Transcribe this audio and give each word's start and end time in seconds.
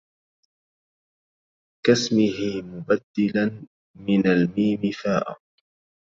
كاسمه 1.85 2.61
مبْدلاً 2.61 3.67
من 3.99 4.25
الميم 4.27 4.91
فاءَ 5.03 5.39